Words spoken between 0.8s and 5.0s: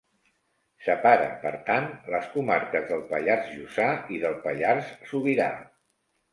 Separa, per tant, les comarques del Pallars Jussà i del Pallars